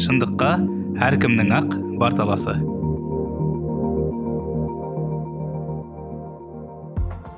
шындыққа 0.00 0.54
әркімнің 1.06 1.52
ақ 1.56 1.76
бар 2.00 2.16
таласы 2.16 2.56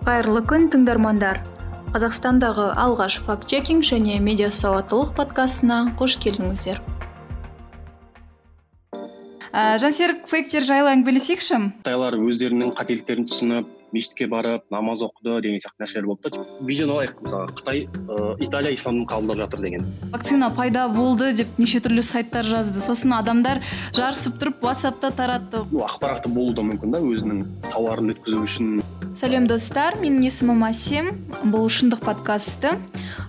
қайырлы 0.09 0.41
күн 0.49 0.71
тыңдармандар. 0.73 1.43
Қазақстандағы 1.93 2.71
алғаш 2.81 3.19
факт 3.27 3.49
чекинг 3.51 3.85
және 3.85 4.17
медиа 4.25 4.49
сауаттылық 4.49 5.11
подкастына 5.19 5.79
қош 6.01 6.17
келдіңіздер. 6.23 6.81
Ә, 9.53 9.77
жансерік 9.83 10.25
фейктер 10.31 10.65
жайлы 10.65 10.95
әңгімелесейікші? 10.95 11.61
Қытайлар 11.83 12.17
өздерінің 12.25 12.73
қателіктерін 12.79 13.29
түсініп 13.29 13.78
мешітке 13.93 14.27
барып 14.27 14.65
намаз 14.71 15.03
оқыды 15.07 15.41
деген 15.43 15.63
сияқты 15.63 15.85
нәрселер 15.85 16.07
болды 16.07 16.31
да 16.35 16.45
видеоны 16.61 16.95
алайық 16.97 17.23
мысалы 17.25 17.53
қытай 17.57 17.85
ә, 17.87 18.37
италия 18.45 18.75
исламды 18.75 19.07
қабылдап 19.09 19.43
жатыр 19.45 19.61
деген. 19.61 19.87
Вакцина 20.13 20.51
пайда 20.51 20.89
болды 20.89 21.33
деп 21.33 21.59
неше 21.59 21.81
түрлі 21.81 22.03
сайттар 22.03 22.45
жазды. 22.45 22.81
Сосын 22.85 23.15
адамдар 23.19 23.63
жарысып 23.97 24.39
тұрып 24.41 24.63
ватсапта 24.63 25.11
таратты. 25.11 25.65
Ақпаратты 25.73 26.29
болуы 26.33 26.55
да 26.55 26.65
мүмкін 26.67 26.95
да 26.95 27.03
өзінің 27.03 27.45
тауарын 27.71 28.15
өткізу 28.15 28.45
үшін. 28.45 28.81
Сәлем 29.19 29.49
достар 29.51 29.97
менің 29.99 30.29
есімім 30.29 30.63
әсем 30.69 31.09
бұл 31.51 31.67
шындық 31.73 32.05
подкасты. 32.05 32.77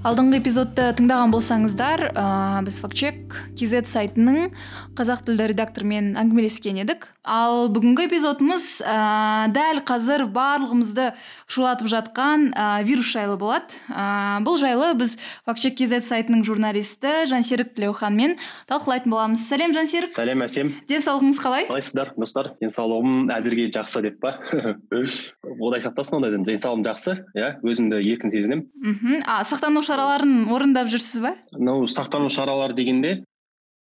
Алдыңғы 0.06 0.38
эпизодты 0.40 0.92
тыңдаған 1.00 1.34
болсаңыздар 1.34 2.04
ә, 2.14 2.26
біз 2.66 2.78
фактчек 2.84 3.34
kz 3.58 3.88
сайтының 3.90 4.52
қазақ 5.00 5.26
тілді 5.28 5.50
редакторымен 5.54 6.14
әңгімелескен 6.20 6.80
едік. 6.84 7.10
Ал 7.24 7.68
бүгінгі 7.74 8.06
эпизодымыз 8.10 8.68
ә, 8.86 9.50
дәл 9.56 9.82
қазір 9.88 10.28
барлығымызды 10.50 11.12
шулатып 11.50 11.90
жатқан 11.92 12.50
ә, 12.52 12.84
вирус 12.88 13.10
жайлы 13.14 13.38
болады. 13.40 13.72
Ә, 13.90 14.42
бұл 14.46 14.60
жайлы 14.62 14.92
біз 15.00 15.16
фактчек 15.48 15.78
kz 15.80 16.02
сайтының 16.10 16.44
журналисті 16.48 17.26
жансерік 17.30 17.74
тілеуханмен 17.78 18.38
талқылайтын 18.70 19.14
боламыз. 19.14 19.46
Сәлем 19.50 19.74
жансерік. 19.78 20.14
Сәлем 20.16 20.44
әсем. 20.46 20.74
Денсаулығыңыз 20.90 21.42
қалай? 21.44 21.68
Қалайсыздар 21.70 22.14
достар? 22.18 22.54
Денсаулығым 22.64 23.30
әзірге 23.38 23.70
жақсы 23.76 24.04
деп 24.06 24.20
па? 24.24 24.36
Құдай 24.92 25.84
сақтасын 25.86 26.20
ондайдан 26.20 26.46
денсаулығым 26.48 26.86
жақсы 26.90 27.18
иә? 27.38 27.52
Өзімді 27.66 28.02
еркін 28.04 28.34
сезінемін. 28.34 28.66
Мхм. 28.84 29.22
А 29.26 29.42
сақтану 29.48 29.84
шараларын 29.86 30.48
орындап 30.52 30.90
жүрсіз 30.92 31.24
ба? 31.24 31.36
Ну 31.58 31.84
сақтану 31.90 32.32
шаралары 32.34 32.76
дегенде 32.78 33.20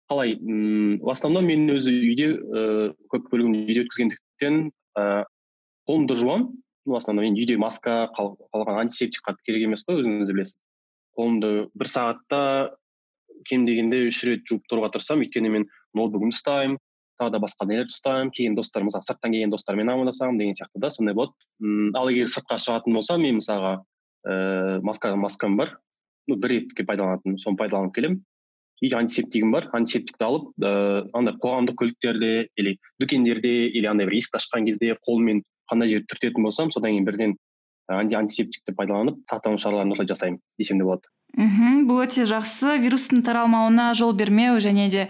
қалай? 0.09 0.38
Мм 0.39 0.99
в 1.02 1.09
основном 1.11 1.45
мен 1.47 1.67
өзі 1.72 1.92
үйде 1.92 2.30
ыыы 2.36 2.94
көп 3.11 3.27
бөлігін 3.31 3.58
үйде 3.64 3.83
өткізгендіктен 3.86 4.61
ыыы 4.97 5.25
қолымды 5.88 6.16
жуамын 6.19 6.49
ну 6.88 6.93
в 6.93 6.95
основном 6.95 7.25
енді 7.27 7.43
үйде 7.43 7.57
маска 7.59 8.07
қалған 8.16 8.80
антисептик 8.85 9.25
қатты 9.27 9.43
керек 9.45 9.67
емес 9.67 9.83
қой 9.83 9.99
өзіңіз 9.99 10.30
білесіз. 10.31 10.55
Қолымды 11.19 11.49
бір 11.75 11.89
сағатта 11.91 12.39
кем 13.49 13.66
дегенде 13.67 14.05
үш 14.08 14.21
рет 14.23 14.45
жуып 14.47 14.63
тұруға 14.71 14.93
тырысамын. 14.93 15.25
Өйткені 15.27 15.52
мен 15.52 15.65
ноутбугымды 15.97 16.38
ұстаймын 16.38 16.80
тағы 17.19 17.33
да 17.33 17.41
басқа 17.43 17.67
нелерді 17.67 17.91
ұстаймын. 17.91 18.31
Келген 18.31 18.55
достар 18.55 18.85
мысалы 18.88 19.03
сырттан 19.03 19.35
келген 19.35 19.52
достармен 19.52 19.91
амандасамын 19.91 20.39
деген 20.39 20.55
сияқты 20.55 20.80
да 20.80 20.91
сондай 20.95 21.17
болады. 21.17 21.35
Ммм 21.59 21.91
ал 21.99 22.08
егер 22.13 22.31
сыртқа 22.31 22.55
шығатын 22.61 22.95
болсам 22.95 23.21
мен 23.25 23.41
мысалға 23.41 23.73
ііі 24.23 24.80
маска 24.88 25.13
маскам 25.19 25.58
бар. 25.59 25.75
Ну 26.27 26.39
бір 26.39 26.55
ретке 26.55 26.88
пайдаланатын 26.88 27.35
соны 27.43 27.59
пайдаланып 27.59 27.95
келемін. 27.99 28.23
И 28.80 28.93
антисептигім 28.93 29.52
бар 29.52 29.71
антисептикті 29.73 30.23
алып 30.23 30.52
ыыы 30.61 31.03
андай 31.17 31.35
қоғамдық 31.41 31.80
көліктерде 31.81 32.49
или 32.55 32.77
дүкендерде 33.02 33.53
или 33.73 33.88
андай 33.89 34.05
бір 34.05 34.19
есікті 34.21 34.38
ашқан 34.38 34.67
кезде 34.69 34.93
қолмен 35.02 35.41
қандай 35.72 35.92
жерді 35.92 36.10
түртетін 36.14 36.44
болсам 36.44 36.72
содан 36.72 36.96
кейін 36.96 37.06
бірден 37.08 37.36
антисептикті 37.88 38.76
пайдаланып 38.76 39.22
сақтану 39.30 39.60
шараларын 39.62 39.94
осылай 39.96 40.10
жасаймын 40.10 40.42
десем 40.60 40.82
де 40.82 40.88
болады. 40.88 41.08
Мхм 41.38 41.86
бұл 41.88 42.04
өте 42.06 42.26
жақсы. 42.28 42.78
Вирустың 42.84 43.23
таралмауына 43.23 43.94
жол 43.95 44.14
бермеу 44.18 44.60
және 44.64 44.90
де 44.92 45.08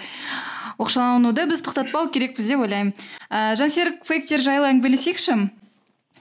оқшаулануды 0.78 1.48
біз 1.50 1.64
тоқтатпау 1.66 2.12
керекпіз 2.14 2.52
деп 2.52 2.62
ойлаймын. 2.66 2.94
Ә, 3.30 3.56
жансерік 3.58 4.04
фейктер 4.06 4.44
жайлы 4.44 4.70
әңгімелесейікші? 4.70 5.38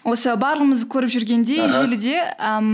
Осы 0.07 0.33
барлығымыз 0.39 0.85
көріп 0.91 1.11
жүргендей 1.17 1.67
желіде 1.73 2.21
әм, 2.39 2.69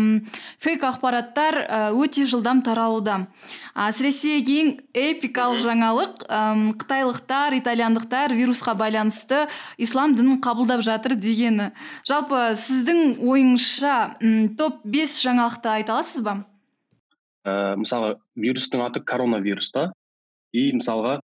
фейк 0.62 0.84
ақпараттар 0.84 1.59
өте 1.97 2.26
жылдам 2.28 2.60
таралуда. 2.66 3.26
Әсіресе 3.72 4.37
ең 4.43 4.75
эпикалық 4.93 5.62
жаңалық 5.65 6.26
әм, 6.28 6.66
қытайлықтар 6.82 7.56
итальяндықтар 7.62 8.37
вирусқа 8.37 8.76
байланысты 8.76 9.47
ислам 9.81 10.15
дінін 10.19 10.42
қабылдап 10.44 10.84
жатыр 10.84 11.16
дегені. 11.16 11.72
Жалпы 12.04 12.53
сіздің 12.60 13.25
ойыңызша 13.25 13.97
топ 14.60 14.84
бес 14.84 15.16
жаңалықты 15.25 15.72
айта 15.78 15.97
аласыз 15.97 16.22
ба? 16.26 16.42
Ә, 17.48 17.75
мысалы 17.81 18.19
вирустың 18.37 18.84
аты 18.84 19.00
коронавирус 19.00 19.72
та. 19.72 19.91
И 20.53 20.69
мысалға 20.76 21.22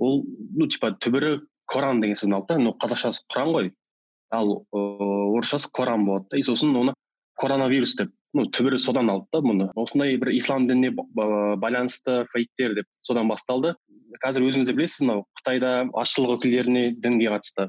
ол 0.00 0.22
ну 0.24 0.66
типа 0.66 0.94
түбірі 0.96 1.42
коран 1.68 2.00
деген 2.00 2.16
сөзден 2.16 2.38
алды 2.38 2.54
да 2.54 2.62
ну 2.64 2.72
қазақшасы 2.72 3.26
құран 3.28 3.52
ғой. 3.52 3.72
Ал 4.32 4.64
ыыы 4.72 5.11
орысшасы 5.42 5.70
коран 5.72 6.06
болады 6.06 6.30
да. 6.30 6.38
И 6.38 6.42
сосын 6.46 6.74
оны 6.76 6.94
коронавирус 7.38 7.96
деп 7.98 8.12
ну 8.34 8.46
түбірі 8.48 8.78
содан 8.80 9.10
алды 9.12 9.28
да 9.32 9.42
мұны 9.44 9.68
осындай 9.76 10.16
бір 10.20 10.32
ислам 10.36 10.66
дініне 10.68 10.92
байланысты 10.94 12.22
фейктер 12.32 12.76
деп 12.78 12.88
содан 13.02 13.28
басталды. 13.28 13.74
Қазір 14.22 14.46
өзіңіз 14.48 14.68
де 14.68 14.76
білесіз 14.76 15.04
мынау 15.04 15.24
қытайда 15.40 15.90
азшылық 15.92 16.38
өкілдеріне 16.38 16.92
дінге 16.96 17.30
қатысты 17.32 17.68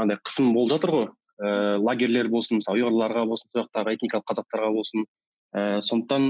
андай 0.00 0.18
қысым 0.26 0.52
болып 0.54 0.74
жатыр 0.74 0.94
ғой. 0.94 1.08
Ыыы 1.40 1.78
лагерьлер 1.82 2.28
болсын 2.30 2.58
мысалы 2.58 2.82
ұйғырларға 2.82 3.24
болсын 3.30 3.50
сол 3.52 3.64
жақтағы 3.64 3.94
этникалық 3.96 4.26
қазақтарға 4.30 4.72
болсын. 4.74 5.06
Ііі 5.54 5.80
сондықтан 5.86 6.26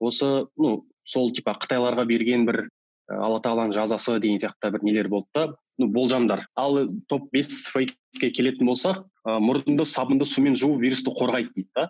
осы 0.00 0.30
ну 0.56 0.86
сол 1.04 1.32
типа 1.34 1.56
қытайларға 1.62 2.06
берген 2.08 2.46
бір 2.48 2.68
алла 3.10 3.40
тағаланың 3.44 3.74
жазасы 3.76 4.18
деген 4.20 4.40
сияқты 4.42 4.72
бір 4.74 4.86
нелер 4.86 5.08
болды 5.12 5.28
да. 5.34 5.46
Ну 5.78 5.88
болжамдар. 5.88 6.46
Ал 6.56 6.86
топ 7.08 7.28
бес 7.32 7.66
фейкке 7.72 8.30
келетін 8.30 8.68
болсақ 8.68 9.04
ы 9.26 9.38
мұрынды 9.42 9.86
сабынды 9.88 10.26
сумен 10.26 10.56
жуу 10.56 10.78
вирусты 10.78 11.10
қорғайды 11.10 11.52
дейді 11.54 11.70
да. 11.74 11.88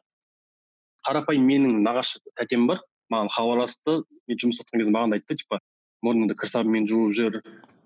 Қарапайым 1.07 1.45
менің 1.45 1.83
нағашы 1.85 2.21
тәтем 2.39 2.67
бар. 2.67 2.81
Маған 3.13 3.29
хабарласты 3.35 4.03
мен 4.29 4.41
жұмыс 4.41 4.63
жатқан 4.63 4.81
кезде 4.81 4.95
маған 4.95 5.13
да 5.13 5.21
айтты 5.21 5.37
типа 5.37 5.61
мұрныңды 6.05 6.37
кір 6.41 6.49
сабынмен 6.49 6.89
жуып 6.89 7.13
жүр 7.19 7.41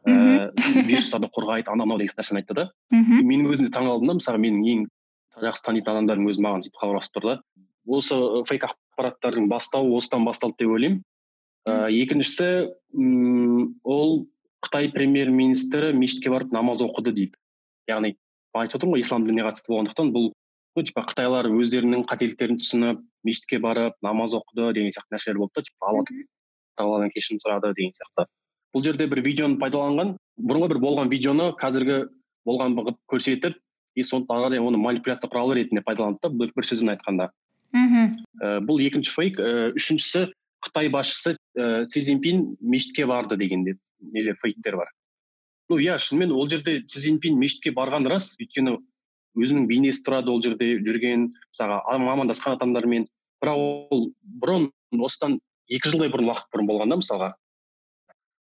ііі 0.08 0.84
вирустардан 0.86 1.30
қорғайды 1.34 1.72
анау 1.72 1.88
мынау 1.88 1.98
деген 1.98 2.20
нәрсені 2.20 2.42
айтты 2.42 2.54
да. 2.54 2.68
Мхм 2.94 3.26
мен 3.26 3.46
өзім 3.50 3.66
де 3.66 3.74
таңқалдым 3.74 4.12
да 4.12 4.18
мысалы 4.20 4.42
менің 4.42 4.62
ең 4.72 4.86
жақсы 5.42 5.64
танитын 5.66 5.96
адамдарым 5.96 6.30
өзі 6.30 6.44
маған 6.44 6.64
сөйтіп 6.64 6.80
хабарласып 6.80 7.18
тұр 7.18 7.28
да. 7.28 7.36
Осы 7.86 8.16
фейк 8.48 8.68
ақпараттардың 8.68 9.48
бастауы 9.50 9.96
осыдан 9.98 10.24
басталды 10.28 10.62
деп 10.62 10.74
ойлаймын. 10.76 11.02
Ыыы 11.68 12.02
екіншісі 12.04 12.48
мм 12.94 13.74
ол 13.84 14.28
қытай 14.64 14.90
премьер 14.92 15.30
министрі 15.30 15.92
мешітке 15.94 16.30
барып 16.30 16.52
намаз 16.52 16.82
оқыды 16.82 17.12
дейді. 17.12 17.38
Яғни 17.88 18.16
айтып 18.54 18.80
отырмын 18.80 18.96
ғой 18.96 19.04
ислам 19.04 19.26
дініне 19.26 19.46
қатысты 19.46 19.72
болғандықтан 19.72 20.10
бұл 20.14 20.32
ну 20.76 20.84
типа 20.86 21.04
қытайлар 21.08 21.48
өздерінің 21.50 22.04
қателіктерін 22.08 22.58
түсініп 22.60 23.00
мешітке 23.26 23.58
барып 23.62 23.96
намаз 24.02 24.34
оқыды 24.38 24.72
деген 24.74 24.92
сияқты 24.94 25.14
нәрселер 25.16 25.40
болды 25.42 25.60
да 25.60 25.66
типа 25.68 25.90
алла 25.90 26.04
тағаладан 26.78 27.12
кешірім 27.14 27.40
сұрады 27.42 27.72
деген 27.74 27.94
сияқты. 27.96 28.26
Бұл 28.74 28.84
жерде 28.84 29.08
бір 29.10 29.22
видеоны 29.24 29.58
пайдаланған 29.62 30.14
бұрынғы 30.38 30.68
бір 30.74 30.80
болған 30.84 31.10
видеоны 31.10 31.50
қазіргі 31.58 32.04
болған 32.46 32.76
қылып 32.78 32.98
көрсетіп 33.10 33.56
и 33.98 34.04
соны 34.06 34.26
ары 34.28 34.46
қарай 34.46 34.62
оны 34.62 34.78
манипуляция 34.78 35.30
құралы 35.32 35.58
ретінде 35.58 35.82
пайдаланды 35.82 36.20
да 36.22 36.30
бір, 36.30 36.52
бір 36.54 36.68
сөзбен 36.68 36.94
айтқанда. 36.94 37.30
Мхм 37.72 38.18
ә, 38.40 38.60
бұл 38.64 38.82
екінші 38.84 39.12
фейк. 39.12 39.40
Ә, 39.40 39.72
үшіншісі 39.74 40.28
қытай 40.64 40.90
басшысы 40.92 41.34
ііі 41.56 41.88
си 41.88 42.00
цзиньпин 42.00 42.44
мешітке 42.60 43.06
барды 43.06 43.36
деген 43.36 43.64
де 43.64 43.76
нелер 44.00 44.36
фейктер 44.42 44.76
бар. 44.76 44.90
Ну 45.68 45.78
иә 45.78 45.98
шынымен 45.98 46.32
ол 46.32 46.48
жерде 46.48 46.82
си 46.86 46.98
цзиньпин 46.98 47.38
мешітке 47.38 47.72
барғаны 47.76 48.10
рас. 48.10 48.34
Өйткені 48.40 48.78
өзінің 49.38 49.68
бейнесі 49.70 50.02
тұрады 50.06 50.32
ол 50.32 50.42
жерде 50.42 50.78
жүрген 50.82 51.28
мысалға 51.30 51.82
амандасқан 51.94 52.56
адамдармен. 52.58 53.06
Бірақ 53.42 53.60
ол 53.92 54.08
бұрын 54.22 54.70
осыдан 54.98 55.38
екі 55.70 55.92
жылдай 55.92 56.10
бұрын 56.10 56.32
уақыт 56.32 56.50
бұрын 56.54 56.70
болған 56.70 56.94
да 56.94 56.98
мысалға 57.02 57.34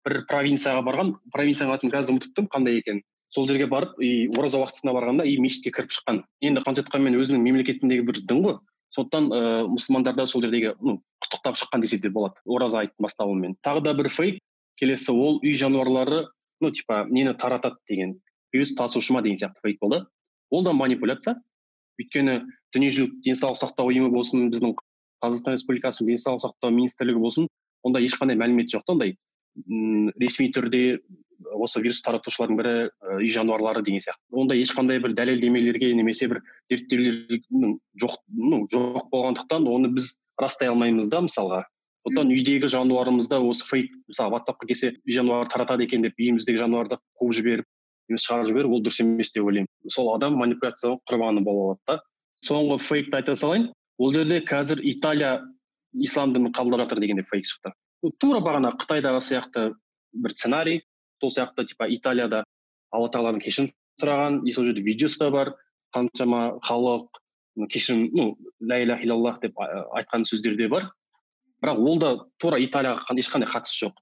бір 0.04 0.24
провинцияға 0.28 0.84
барған 0.84 1.14
провинцияның 1.34 1.78
атын 1.78 1.92
қазір 1.94 2.18
ұмытып 2.18 2.50
қандай 2.52 2.82
екенін. 2.82 3.04
Сол 3.34 3.48
жерге 3.50 3.66
барып 3.72 3.96
и 4.04 4.28
ораза 4.36 4.60
уақытысына 4.60 4.94
барғанда 4.94 5.26
и 5.26 5.38
мешітке 5.42 5.72
кіріп 5.74 5.94
шыққан. 5.96 6.22
Енді 6.44 6.62
қанша 6.66 6.84
айтқанмен 6.84 7.16
өзінің 7.18 7.42
мемлекетіндегі 7.48 8.06
бір 8.06 8.20
дін 8.28 8.44
ғой. 8.44 8.58
Сондықтан 8.96 9.30
ыыы 9.34 9.68
мұсылмандар 9.74 10.16
да 10.16 10.26
сол 10.30 10.44
жердегі 10.44 10.76
ну 10.82 11.00
құттықтап 11.24 11.58
шыққан 11.58 11.82
десе 11.82 11.98
де 11.98 12.10
болады. 12.10 12.36
Ораза 12.46 12.84
айттың 12.84 13.06
басталуымен 13.06 13.56
тағы 13.66 13.82
да 13.84 13.94
бір 13.94 14.10
фейк. 14.10 14.40
Келесі 14.80 15.12
ол 15.12 15.40
үй 15.42 15.54
жануарлары 15.54 16.28
ну 16.62 16.72
типа 16.72 17.06
нені 17.10 17.34
таратады 17.34 17.78
деген 17.90 18.20
вирус 18.54 18.76
тасушы 18.76 19.14
ма 19.14 19.22
деген 19.22 19.38
сияқты 19.38 19.62
фейк 19.64 19.80
болды. 19.82 20.06
Ол 20.50 20.64
да 20.64 20.74
манипуляция. 20.74 21.42
Өйткені 22.00 22.42
дүниежүзілік 22.74 23.20
денсаулық 23.26 23.60
сақтау 23.62 23.90
ұйымы 23.90 24.10
болсын 24.14 24.50
біздің 24.54 24.74
қазақстан 25.24 25.58
республикасының 25.58 26.14
денсаулық 26.14 26.42
сақтау 26.42 26.74
министрлігі 26.74 27.22
болсын 27.22 27.48
онда 27.86 28.02
ешқандай 28.02 28.38
мәлімет 28.40 28.74
жоқ 28.74 28.86
та 28.88 28.96
ондай 28.96 29.16
ресми 30.18 30.50
түрде 30.50 31.00
осы 31.52 31.82
вирус 31.82 32.02
таратушылардың 32.06 32.58
бірі 32.60 32.74
үй 33.20 33.30
жануарлары 33.34 33.84
деген 33.84 34.04
сияқты. 34.04 34.22
Онда 34.32 34.56
ешқандай 34.56 35.02
бір 35.04 35.14
дәлелдемелерге 35.18 35.94
немесе 35.94 36.30
бір 36.32 36.42
зерттеулер 36.72 37.42
жоқ 38.02 38.18
ну 38.28 38.64
жоқ 38.72 39.10
болғандықтан 39.12 39.68
оны 39.68 39.94
біз 39.96 40.16
растай 40.40 40.72
алмаймыз 40.72 41.10
да 41.10 41.22
мысалға. 41.26 41.64
Сондықтан 42.04 42.34
үйдегі 42.36 42.68
жануарымызды 42.68 43.40
осы 43.40 43.66
фейк 43.66 43.94
мысалы 44.12 44.36
ватсапқа 44.36 44.68
келсе 44.68 44.96
үй 45.06 45.14
жануары 45.16 45.48
таратады 45.50 45.86
екен 45.88 46.04
деп 46.04 46.20
үйіміздегі 46.20 46.60
жануарды 46.60 46.98
қуып 47.20 47.38
жіберіп 47.38 47.68
немесе 48.10 48.28
шығарып 48.28 48.50
жіберіп 48.50 48.74
ол 48.76 48.84
дұрыс 48.84 49.00
емес 49.04 49.32
деп 49.32 49.48
ойлаймын. 49.48 49.70
Сол 49.88 50.12
адам 50.16 50.36
манипуляцияның 50.42 51.00
құрбаны 51.08 51.44
болып 51.46 51.80
алады 51.80 51.80
да. 51.88 52.04
Соңғы 52.44 52.80
фейкті 52.84 53.20
айта 53.22 53.36
салайын. 53.40 53.70
Ол 53.98 54.12
жерде 54.12 54.42
қазір 54.44 54.82
италия 54.84 55.38
ислам 55.94 56.34
дінін 56.34 56.52
қабылдап 56.52 56.84
жатыр 56.84 57.00
деген 57.00 57.22
де 57.22 57.26
фейк 57.30 57.48
шықты. 57.48 57.72
Тура 58.20 58.42
бағана 58.44 58.74
қытайдағы 58.76 59.22
сияқты 59.24 59.70
бір 60.14 60.36
сценарий. 60.36 60.82
Сол 61.24 61.32
сияқты 61.32 61.66
типа 61.72 61.88
италияда 61.88 62.44
алла 62.92 63.10
тағаладан 63.10 63.42
кешірім 63.42 63.72
сұраған 64.02 64.42
и 64.44 64.52
сол 64.52 64.68
жерде 64.68 64.84
видеосы 64.84 65.20
да 65.24 65.32
бар. 65.32 65.56
Қаншама 65.96 66.60
халық 66.66 67.08
кешірім 67.72 68.10
ну 68.12 68.36
ля 68.60 68.82
иляха 68.84 69.08
иллаллах 69.08 69.40
деп 69.42 69.58
айтқан 69.58 70.28
сөздер 70.28 70.58
де 70.58 70.68
бар. 70.68 70.92
Бірақ 71.64 71.80
ол 71.80 72.00
да 72.00 72.16
тура 72.40 72.60
италияға 72.60 73.16
ешқандай 73.16 73.48
қатысы 73.48 73.86
жоқ. 73.86 74.00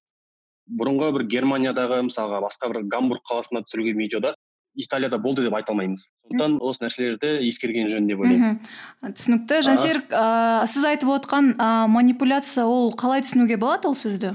Бұрынғы 0.71 1.12
бір 1.18 1.27
германиядағы 1.29 2.01
мысалға 2.07 2.41
басқа 2.41 2.71
бір 2.71 2.85
гамбург 2.89 3.21
қаласында 3.27 3.65
түсірілген 3.68 4.00
видеода 4.00 4.35
италияда 4.75 5.18
болды 5.19 5.44
деп 5.44 5.53
айта 5.53 5.73
алмаймыз. 5.73 6.07
Сондықтан 6.29 6.57
осы 6.63 6.85
нәрселерді 6.85 7.31
ескерген 7.50 7.89
жөн 7.91 8.07
деп 8.07 8.21
ойлаймын. 8.23 8.62
Түсінікті. 9.03 9.57
Жансерік 9.68 10.13
ыыы 10.15 10.69
сіз 10.71 10.85
айтып 10.94 11.12
отқан 11.12 11.51
ә, 11.57 11.88
манипуляция 11.91 12.63
ол 12.65 12.94
қалай 12.95 13.25
түсінуге 13.25 13.59
болады 13.59 13.91
ол 13.91 13.97
сөзді? 14.00 14.31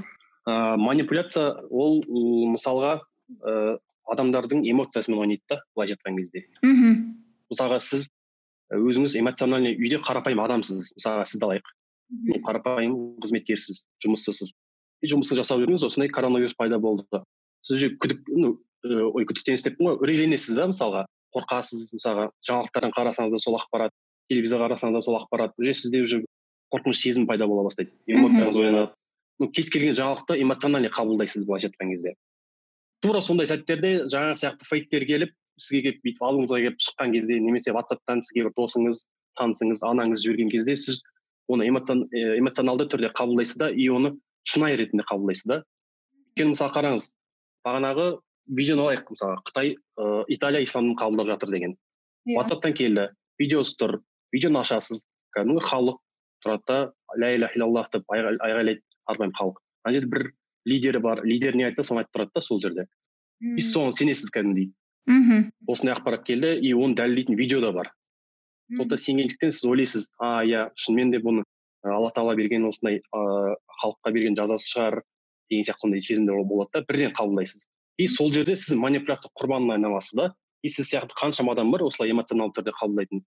Ә, 0.47 0.77
манипуляция 0.79 1.55
ол 1.69 2.01
мысалға 2.53 3.01
ә, 3.43 3.77
адамдардың 4.07 4.63
эмоциясымен 4.71 5.19
ойнайды 5.19 5.43
да 5.49 5.61
былайша 5.75 5.97
айтқан 5.97 6.17
кезде. 6.17 6.45
Мхм. 6.63 6.93
Мысалға 7.51 7.79
сіз 7.83 8.07
өзіңіз 8.71 9.17
эмоциональный 9.19 9.75
үйде 9.75 9.99
қарапайым 10.03 10.41
адамсыз 10.43 10.93
мысалға 10.95 11.25
сізді 11.27 11.49
алайық 11.49 11.73
қарапайым 12.45 12.95
қызметкерсіз 13.23 13.83
жұмыссызсыз. 14.03 14.53
Жұмысты 15.05 15.37
жасап 15.37 15.59
жүрдіңіз 15.61 15.85
осындай 15.85 16.09
коронавирус 16.09 16.55
пайда 16.57 16.79
болды. 16.79 17.03
Сіз 17.61 17.77
уже 17.77 17.91
күдік 17.99 18.23
ну 18.31 18.55
ой 18.83 19.27
күдіктенесіз 19.27 19.67
деппін 19.67 19.91
ғой 19.91 19.99
үрейленесіз 20.05 20.55
да 20.55 20.67
мысалға. 20.71 21.05
Қорқасыз 21.35 21.91
мысалға 21.97 22.29
жаңалықтардан 22.47 22.95
қарасаңыз 22.95 23.35
да 23.35 23.41
сол 23.43 23.59
ақпарат 23.59 23.91
телевизор 24.31 24.63
қарасаңыз 24.63 24.95
да 24.95 25.01
сол 25.03 25.19
ақпарат. 25.19 25.53
Уже 25.59 25.73
сізде 25.73 26.01
уже 26.01 26.23
қорқыныш 26.73 27.03
сезім 27.03 27.27
пайда 27.27 27.47
бола 27.47 27.67
бастайды. 27.67 27.91
Эмоцияңыз 28.07 28.57
оянады. 28.59 28.93
Ну 29.39 29.49
кез 29.51 29.69
келген 29.73 29.95
жаңалықты 29.97 30.39
эмоциональный 30.41 30.91
қабылдайсыз 30.93 31.45
былайша 31.45 31.69
айтқан 31.69 31.91
кезде. 31.93 32.15
Тура 33.01 33.21
сондай 33.21 33.47
сәттерде 33.49 34.07
жаңағы 34.09 34.39
сияқты 34.41 34.67
фейктер 34.69 35.05
келіп 35.05 35.33
сізге 35.61 35.83
келіп 35.91 36.01
бүйтіп 36.05 36.23
алдыңызға 36.27 36.61
келіп 36.63 36.81
шыққан 36.85 37.13
кезде 37.13 37.39
немесе 37.41 37.73
ватсаптан 37.73 38.23
сізге 38.25 38.47
бір 38.47 38.55
досыңыз 38.57 39.03
танысыңыз 39.37 39.83
анаңыз 39.85 40.23
жіберген 40.25 40.49
кезде 40.53 40.75
сіз 40.75 41.01
оны 41.47 41.67
эмоционалды 41.69 42.87
түрде 42.89 43.11
қабылдайсыз 43.17 43.59
да 43.61 43.69
и 43.69 43.87
оны 43.93 44.15
шынайы 44.49 44.79
ретінде 44.81 45.05
қабылдайсыз 45.09 45.49
да. 45.51 45.61
Өйткені 46.33 46.53
мысалы 46.55 46.73
қараңыз 46.73 47.11
бағанағы 47.65 48.07
видеоны 48.47 48.85
алайық 48.85 49.11
мысалы 49.13 49.37
қытай 49.45 49.75
ыыы 49.97 50.25
италия 50.33 50.63
исламды 50.63 50.97
қабылдап 50.99 51.27
жатыр 51.33 51.51
деген. 51.51 51.77
Yeah. 52.25 52.41
ватсаптан 52.41 52.73
келді 52.73 53.09
видеосы 53.39 53.77
тұр 53.79 53.99
видеоны 54.33 54.59
ашасыз 54.61 55.05
кәдімгі 55.35 55.63
халық 55.63 56.01
тұрады 56.43 56.63
да 56.67 56.77
ля 57.17 57.33
иляха 57.35 57.57
иллаллах 57.59 57.89
деп 57.93 58.03
айғайлайды. 58.11 58.81
Қарапайым 59.07 59.33
халық. 59.33 59.61
Ана 59.83 59.93
жерде 59.95 60.11
бір 60.11 60.31
лидері 60.67 60.99
бар 60.99 61.23
лидер 61.23 61.55
не 61.55 61.65
айтса 61.67 61.83
соны 61.87 62.03
айтып 62.03 62.15
тұрады 62.15 62.31
да 62.35 62.41
сол 62.41 62.59
жерде. 62.59 62.87
И 63.41 63.63
соған 63.63 63.93
сенесіз 63.95 64.31
кәдімгідей? 64.33 64.71
Мхм. 65.07 65.51
Осындай 65.67 65.95
ақпарат 65.95 66.25
келді 66.27 66.57
и 66.59 66.73
оны 66.75 66.97
дәлелдейтін 66.97 67.37
видео 67.39 67.61
да 67.63 67.71
бар. 67.71 67.91
Сондықтан 68.73 68.99
сенгендіктен 68.99 69.53
сіз 69.55 69.65
ойлайсыз 69.69 70.09
а 70.19 70.43
иә 70.43 70.67
шынымен 70.75 71.13
де 71.13 71.21
бұны 71.23 71.45
алла 71.87 72.11
тағала 72.11 72.35
берген 72.35 72.67
осындай 72.67 72.99
ыыы 73.15 73.55
халыққа 73.79 74.11
берген 74.11 74.35
жазасы 74.35 74.67
шығар 74.73 74.99
деген 75.49 75.63
сияқты 75.63 75.85
сондай 75.85 76.01
сезімдер 76.01 76.43
болады 76.43 76.73
да 76.73 76.83
бірден 76.89 77.15
қабылдайсыз. 77.15 77.69
И 77.97 78.07
сол 78.07 78.33
жерде 78.33 78.57
сіз 78.57 78.75
манипуляция 78.75 79.31
құрбанына 79.39 79.77
айналасыз 79.77 80.19
да 80.19 80.33
и 80.61 80.67
сіз 80.67 80.91
сияқты 80.91 81.15
қаншама 81.15 81.53
адам 81.55 81.71
бар 81.71 81.85
осылай 81.87 82.11
эмоционалды 82.11 82.59
түрде 82.59 82.75
қабылдайтын. 82.75 83.23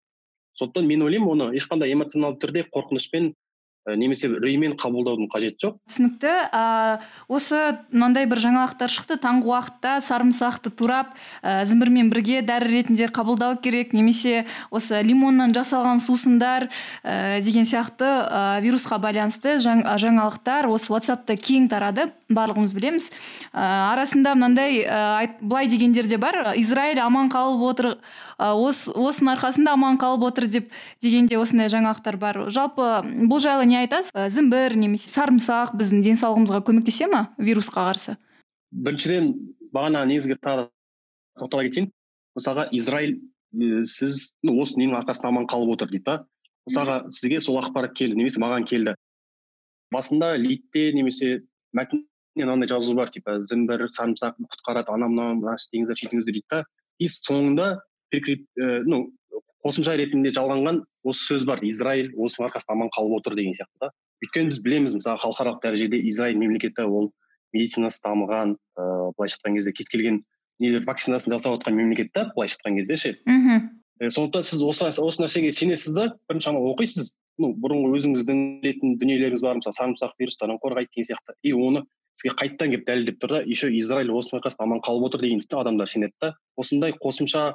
Сондықтан 0.58 0.86
мен 0.86 1.02
ойлаймын 1.06 1.30
оны 1.30 1.56
ешқандай 1.56 1.94
эмоционалды 1.94 2.44
түрде 2.44 2.66
қорқынышпен 2.68 3.32
Э, 3.32 3.49
немесе 3.88 4.28
үреймен 4.28 4.74
қабылдаудың 4.78 5.30
қажеті 5.32 5.64
жоқ. 5.64 5.76
Түсінікті. 5.88 6.32
Ә, 6.52 7.00
осы 7.32 7.78
мынандай 7.88 8.26
бір 8.28 8.42
жаңалықтар 8.44 8.92
шықты. 8.92 9.16
Таңғы 9.22 9.48
уақытта 9.48 9.94
сарымсақты 10.04 10.72
турап 10.76 11.14
ә, 11.40 11.64
зімбірмен 11.64 12.10
бірге 12.12 12.42
дәрі 12.44 12.68
ретінде 12.68 13.08
қабылдау 13.08 13.56
керек 13.64 13.94
немесе 13.96 14.44
осы 14.70 15.00
лимоннан 15.00 15.54
жасалған 15.56 16.02
сусындар 16.04 16.68
ә, 17.02 17.40
деген 17.40 17.64
сияқты 17.64 18.04
ә, 18.04 18.60
вирусқа 18.60 19.00
байланысты 19.00 19.56
жаң, 19.64 19.82
жаңалықтар 19.96 20.68
осы 20.68 20.92
ватсапта 20.92 21.38
кең 21.40 21.70
тарады. 21.72 22.10
Барлығымыз 22.28 22.76
білеміз. 22.76 23.08
Ә, 23.50 23.94
арасында 23.94 24.36
мынандай 24.36 24.84
ә, 24.84 25.30
былай 25.40 25.72
дегендер 25.72 26.06
де 26.06 26.20
бар. 26.20 26.52
Израиль 26.60 27.00
аман 27.00 27.32
қалып 27.32 27.64
отыр 27.72 27.90
ә, 28.36 28.52
ос, 28.52 28.86
осының 28.92 29.38
арқасында 29.38 29.72
аман 29.72 29.98
қалып 29.98 30.28
отыр 30.28 30.46
деп 30.46 30.70
дегенде 31.02 31.40
осындай 31.40 31.72
жаңалықтар 31.72 32.20
бар. 32.20 32.44
Жалпы 32.52 33.00
бұл 33.24 33.40
жайлы 33.42 33.69
не 33.70 33.78
айтасыз? 33.78 34.10
Ә, 34.14 34.26
зімбір 34.32 34.74
немесе 34.78 35.10
сарымсақ 35.12 35.76
біздің 35.78 36.02
денсаулығымызға 36.06 36.60
көмектесе 36.66 37.06
ма 37.10 37.28
вирусқа 37.38 37.86
қарсы? 37.86 38.16
Біріншіден 38.74 39.32
бағана 39.74 40.04
негізгі 40.10 40.38
тағы 40.42 40.68
тоқтала 41.38 41.66
кетейін. 41.68 41.90
мысалға 42.38 42.68
израиль 42.72 43.16
ә, 43.18 43.84
сіз 43.84 44.34
ну 44.46 44.54
осы 44.62 44.78
ненің 44.78 45.00
арқасында 45.00 45.30
аман 45.32 45.46
қалып 45.50 45.74
отыр 45.74 45.90
дейді 45.90 46.04
да. 46.06 46.16
мысалға 46.68 47.10
сізге 47.10 47.40
сол 47.40 47.58
ақпарат 47.62 47.94
келді 47.94 48.16
немесе 48.18 48.40
маған 48.40 48.66
келді. 48.66 48.94
басында 49.90 50.36
лидте 50.38 50.92
немесе 50.94 51.42
мәтіннен 51.74 52.06
мынандай 52.38 52.68
жазу 52.68 52.94
бар 52.94 53.10
типа 53.10 53.40
зімбір 53.40 53.88
сарымсақ 53.90 54.38
құтқарады 54.38 54.94
анау 54.94 55.10
мынау 55.10 55.54
істеңіздер 55.54 55.98
сөйтіңіздер 55.98 56.38
дейді 56.38 56.46
да. 56.50 56.64
и 56.98 57.06
соңында 57.08 57.80
ну 58.86 59.10
қосымша 59.64 59.96
ретінде 59.98 60.32
жалғанған 60.36 60.82
осы 61.04 61.34
сөз 61.34 61.44
бар. 61.48 61.62
Израиль 61.66 62.12
осының 62.16 62.48
арқасында 62.48 62.76
аман 62.76 62.92
қалып 62.96 63.18
отыр 63.20 63.36
деген 63.38 63.56
сияқты 63.56 63.86
да. 63.86 63.90
Өйткені 64.24 64.52
біз 64.52 64.60
білеміз 64.64 64.94
мысалы 64.98 65.20
халықаралық 65.20 65.60
дәрежеде 65.64 66.00
израиль 66.08 66.38
мемлекеті 66.40 66.86
ол 66.88 67.10
медицинасы 67.52 68.00
дамыған 68.04 68.56
ыыы 68.56 69.12
былайша 69.16 69.38
айтқан 69.38 69.58
кезде 69.58 69.72
кез 69.72 69.88
келген 69.92 70.22
нелер 70.60 70.84
вакцинасын 70.86 71.34
жасап 71.34 71.58
жатқан 71.58 71.76
мемлекет 71.76 72.12
та 72.12 72.30
былайша 72.34 72.58
айтқан 72.58 72.76
кезде 72.80 72.96
ше. 72.96 73.16
Мхм. 73.26 73.70
Сондықтан 74.00 74.44
сіз 74.48 74.62
осы 74.64 74.88
осы 74.88 75.22
нәрсеге 75.22 75.52
сенесіз 75.52 75.92
да 75.94 76.06
бірінші 76.28 76.56
оқисыз. 76.56 77.14
Ну 77.40 77.52
бұрынғы 77.56 77.96
өзіңіздің 77.96 78.38
білетін 78.62 78.96
дүниелеріңіз 79.00 79.42
бар 79.44 79.58
мысалы 79.60 79.76
сарымсақ 79.76 80.14
вирустардан 80.20 80.60
қорғайды 80.60 80.92
деген 80.94 81.08
сияқты. 81.12 81.36
И 81.42 81.52
оны 81.52 81.84
сізге 82.16 82.36
қайтадан 82.36 82.72
келіп 82.72 82.86
дәлелдеп 82.88 83.18
тұр 83.20 83.34
да 83.36 83.42
еще 83.44 83.70
израиль 83.76 84.12
осының 84.12 84.40
арқасында 84.40 84.66
аман 84.66 84.80
қалып 84.84 85.08
отыр 85.08 85.24
деген 85.24 85.40
адамдар 85.40 85.88
сенеді 85.88 86.12
да. 86.20 86.34
Осындай 86.56 86.92
қосымша 86.92 87.54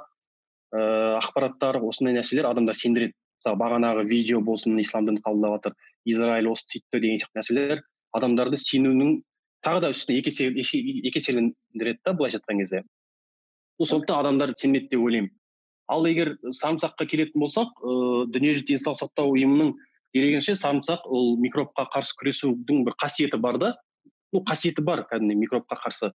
ыыы 0.73 1.15
ақпараттар 1.19 1.81
осындай 1.83 2.15
нәрселер 2.17 2.49
адамдар 2.49 2.75
сендіреді. 2.75 3.13
Мысалы 3.39 3.59
бағанағы 3.61 4.05
видео 4.09 4.41
болсын 4.41 4.79
ислам 4.81 5.05
дінін 5.05 5.21
қабылдап 5.21 5.57
жатыр 5.59 5.75
израиль 6.05 6.49
осы 6.49 6.65
сөйтті 6.71 7.01
деген 7.03 7.19
сияқты 7.21 7.39
нәрселер 7.39 7.81
адамдарды 8.15 8.57
сенуінің 8.57 9.17
тағы 9.65 9.81
да 9.83 9.91
үстіне 9.93 10.21
екі 10.21 10.31
есе 10.31 10.79
екі 10.79 11.19
еселендіреді 11.21 11.99
да 12.05 12.13
былайша 12.13 12.39
айтқан 12.39 12.61
кезде. 12.61 12.83
Сондықтан 13.81 14.19
адамдар 14.19 14.53
сенеді 14.57 14.89
деп 14.93 15.03
ойлаймын. 15.03 15.31
Ал 15.87 16.05
егер 16.07 16.37
сарымсаққа 16.41 17.05
келетін 17.05 17.41
болсақ 17.43 17.73
ыыы 17.83 18.25
дүниежүзілік 18.33 18.71
денсаулық 18.71 19.01
сақтау 19.03 19.33
ұйымының 19.35 19.73
дерегінше 20.15 20.55
сарымсақ 20.55 21.05
ол 21.05 21.35
микробқа 21.43 21.89
қарсы 21.93 22.15
күресудің 22.21 22.85
бір 22.87 22.95
қасиеті 23.03 23.37
бар 23.37 23.59
да. 23.61 23.75
Ну 24.33 24.41
қасиеті 24.47 24.81
бар 24.81 25.03
кәдімгідей 25.11 25.41
микробқа 25.43 25.77
қарсы. 25.83 26.11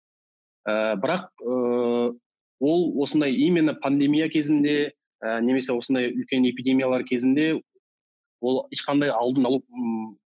Ә, 0.68 0.96
бірақ 1.02 1.28
ыыы 1.42 2.14
ол 2.60 3.02
осындай 3.02 3.34
именно 3.34 3.74
пандемия 3.74 4.28
кезінде 4.28 4.92
ә, 5.22 5.40
немесе 5.40 5.72
осындай 5.72 6.10
үлкен 6.12 6.46
эпидемиялар 6.50 7.04
кезінде 7.04 7.60
ол 8.40 8.66
ешқандай 8.74 9.10
алдын 9.10 9.46
алу 9.46 9.62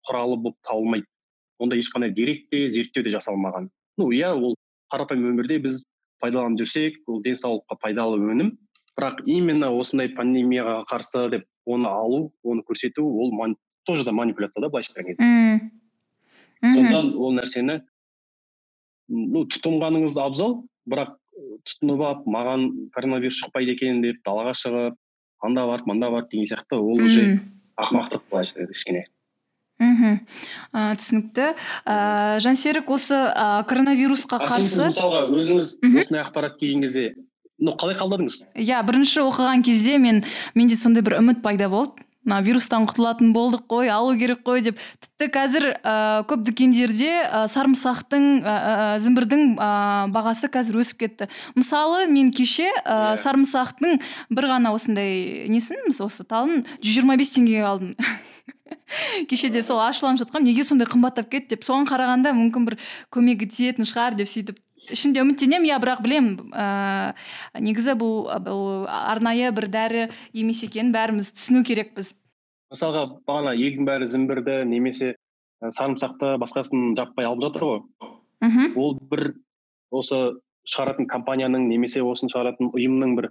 құралы 0.07 0.37
болып 0.37 0.57
табылмайды. 0.67 1.07
Онда 1.59 1.77
ешқандай 1.77 2.11
дерек 2.11 2.47
те 2.49 2.67
зерттеу 2.69 3.03
де 3.03 3.13
жасалмаған. 3.13 3.69
Ну 3.97 4.11
иә 4.11 4.33
ол 4.33 4.55
қарапайым 4.91 5.31
өмірде 5.31 5.59
біз 5.63 5.83
пайдаланып 6.21 6.59
жүрсек 6.61 6.99
ол 7.07 7.21
денсаулыққа 7.23 7.77
пайдалы 7.81 8.19
өнім. 8.19 8.57
Бірақ 8.97 9.21
именно 9.25 9.71
осындай 9.71 10.11
пандемияға 10.15 10.81
қарсы 10.89 11.29
деп 11.31 11.45
оны 11.65 11.87
алу 11.87 12.33
оны 12.43 12.63
көрсету 12.67 13.05
ол 13.05 13.31
ман, 13.31 13.55
тоже 13.85 14.03
да 14.03 14.11
манипуляция 14.11 14.61
да 14.61 14.69
былайша 14.69 14.91
айтқан 14.91 15.07
кезде. 15.07 15.71
Сондықтан 16.61 17.15
ол 17.15 17.33
нәрсені 17.37 17.79
ну 19.07 19.45
тұтынғаныңыз 19.45 20.19
абзал 20.21 20.61
бірақ 20.89 21.15
тұтынып 21.67 22.03
алып 22.07 22.27
маған 22.27 22.67
коронавирус 22.95 23.39
шықпайды 23.41 23.75
екен 23.75 24.01
деп 24.03 24.21
далаға 24.25 24.53
шығып 24.57 24.97
анда 25.45 25.65
барып 25.69 25.89
мында 25.89 26.11
барып 26.13 26.31
деген 26.31 26.49
сияқты 26.51 26.77
ол 26.77 27.01
уже 27.01 27.39
ақымақтық 27.79 28.23
былайша 28.29 28.59
айтқанда 28.59 28.73
кішкене. 28.75 29.03
Мхм 29.81 30.19
түсінікті. 30.73 31.47
Ыыы 31.89 32.39
жансерік 32.45 32.91
осы 32.93 33.17
ә, 33.17 33.63
коронавирусқа 33.65 34.43
қарсы 34.45 34.91
мысалға 34.91 35.25
өзіңіз 35.33 35.73
осындай 35.81 36.21
ақпарат 36.21 36.59
келген 36.59 36.85
кезде 36.85 37.15
ну 37.57 37.73
қалай 37.73 37.97
қабылдадыңыз 37.97 38.43
иә 38.61 38.83
бірінші 38.85 39.25
оқыған 39.25 39.65
кезде 39.65 39.97
мен 39.97 40.23
менде 40.53 40.77
сондай 40.77 41.01
бір 41.01 41.17
үміт 41.21 41.41
пайда 41.41 41.69
болды. 41.69 42.05
Мына 42.25 42.39
вирустан 42.45 42.85
құтылатын 42.89 43.31
болдық 43.33 43.65
қой 43.71 43.89
алу 43.89 44.13
керек 44.17 44.43
қой 44.45 44.61
деп. 44.65 44.79
Тіпті 45.01 45.29
қазір 45.33 45.67
ә, 45.81 46.23
көп 46.29 46.43
дүкендерде 46.45 47.09
ә, 47.25 47.45
сарымсақтың 47.51 48.27
ә, 48.45 48.55
зімбірдің 49.01 49.55
ә, 49.57 49.69
бағасы 50.13 50.51
қазір 50.53 50.81
өсіп 50.83 51.01
кетті. 51.05 51.29
Мысалы 51.57 52.05
мен 52.11 52.31
кеше 52.35 52.69
ә, 52.85 53.15
сарымсақтың 53.21 54.01
бір 54.29 54.49
ғана 54.53 54.73
осындай 54.75 55.47
несін 55.49 55.89
осы 55.97 56.23
талын 56.23 56.65
жүз 56.81 56.99
жиырма 56.99 57.17
бес 57.17 57.33
теңгеге 57.33 57.65
алдым. 57.65 57.95
Кешеде 59.29 59.61
сол 59.65 59.81
ашуланып 59.81 60.21
жатқанмын 60.21 60.51
неге 60.51 60.65
сондай 60.67 60.87
қымбаттап 60.89 61.29
кетті 61.31 61.55
деп 61.55 61.65
соған 61.67 61.87
қарағанда 61.89 62.33
мүмкін 62.37 62.67
бір 62.67 62.77
көмегі 63.13 63.47
тиетін 63.51 63.87
шығар 63.87 64.17
деп 64.19 64.29
сөйтіп 64.31 64.59
ішімде 64.89 65.21
үміттенемін 65.21 65.67
иә 65.69 65.77
бірақ 65.83 66.01
білемін 66.05 66.53
ә, 66.55 67.13
негізі 67.59 67.93
бұл, 67.99 68.29
бұл 68.43 68.87
арнайы 68.89 69.51
бір 69.55 69.67
дәрі 69.71 70.05
емес 70.33 70.63
екенін 70.65 70.93
бәріміз 70.95 71.31
түсіну 71.35 71.63
керекпіз. 71.67 72.13
Мысалға 72.71 73.03
бағана 73.27 73.53
елдің 73.57 73.87
бәрі 73.87 74.07
зімбірді 74.09 74.61
немесе 74.69 75.13
ә, 75.13 75.69
сарымсақты 75.75 76.37
басқасын 76.41 76.95
жаппай 76.97 77.27
алып 77.29 77.45
жатыр 77.45 77.67
ғой. 77.67 77.83
Мхм. 78.41 78.73
Ол 78.79 78.97
бір 79.11 79.33
осы 79.91 80.21
шығаратын 80.65 81.07
компанияның 81.11 81.67
немесе 81.69 82.01
осыны 82.05 82.31
шығаратын 82.33 82.71
ұйымның 82.71 83.15
бір 83.19 83.29